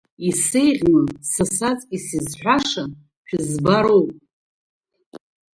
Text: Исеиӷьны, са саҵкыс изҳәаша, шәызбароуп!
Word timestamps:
Исеиӷьны, 0.29 1.01
са 1.31 1.45
саҵкыс 1.55 2.07
изҳәаша, 2.17 2.83
шәызбароуп! 3.27 4.09